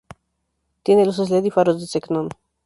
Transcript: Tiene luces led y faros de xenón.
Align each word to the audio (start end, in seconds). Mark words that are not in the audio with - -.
Tiene 0.81 1.05
luces 1.05 1.29
led 1.29 1.43
y 1.43 1.51
faros 1.51 1.79
de 1.79 1.85
xenón. 1.85 2.29